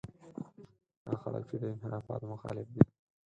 هغه 1.03 1.17
خلک 1.23 1.41
چې 1.49 1.55
د 1.61 1.63
انحرافاتو 1.73 2.25
مخالف 2.33 2.67
دي. 2.73 2.81